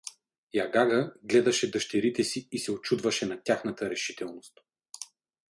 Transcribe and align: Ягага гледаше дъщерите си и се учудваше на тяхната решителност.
Ягага 0.57 1.11
гледаше 1.23 1.71
дъщерите 1.71 2.23
си 2.23 2.47
и 2.51 2.59
се 2.59 2.71
учудваше 2.71 3.25
на 3.25 3.41
тяхната 3.43 3.89
решителност. 3.89 4.53